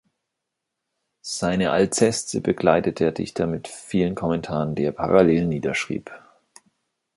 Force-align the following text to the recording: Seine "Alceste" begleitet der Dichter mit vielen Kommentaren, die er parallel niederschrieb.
Seine 1.21 1.69
"Alceste" 1.69 2.41
begleitet 2.41 2.99
der 2.99 3.11
Dichter 3.11 3.45
mit 3.45 3.67
vielen 3.67 4.15
Kommentaren, 4.15 4.73
die 4.73 4.85
er 4.85 4.93
parallel 4.93 5.45
niederschrieb. 5.45 6.09